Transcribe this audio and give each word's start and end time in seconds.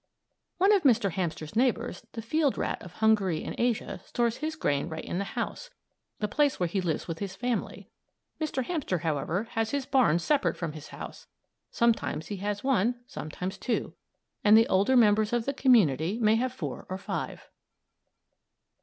One 0.57 0.73
of 0.73 0.81
Mr. 0.81 1.11
Hamster's 1.11 1.55
neighbors, 1.55 2.07
the 2.13 2.23
field 2.23 2.57
rat 2.57 2.81
of 2.81 2.93
Hungary 2.93 3.43
and 3.43 3.53
Asia, 3.59 4.01
stores 4.03 4.37
his 4.37 4.55
grain 4.55 4.89
right 4.89 5.05
in 5.05 5.19
the 5.19 5.35
house 5.37 5.69
the 6.17 6.27
place 6.27 6.59
where 6.59 6.65
he 6.65 6.81
lives 6.81 7.07
with 7.07 7.19
his 7.19 7.35
family. 7.35 7.87
Mr. 8.39 8.63
Hamster, 8.63 8.97
however, 8.97 9.43
has 9.51 9.69
his 9.69 9.85
barns 9.85 10.23
separate 10.23 10.57
from 10.57 10.71
his 10.73 10.87
home. 10.87 11.11
Sometimes 11.69 12.29
he 12.29 12.37
has 12.37 12.63
one, 12.63 12.95
sometimes 13.05 13.59
two; 13.59 13.93
and 14.43 14.57
the 14.57 14.67
older 14.69 14.97
members 14.97 15.33
of 15.33 15.45
the 15.45 15.53
community 15.53 16.17
may 16.19 16.33
have 16.33 16.51
four 16.51 16.87
or 16.89 16.97
five. 16.97 17.47